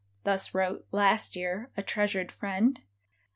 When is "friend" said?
2.31-2.81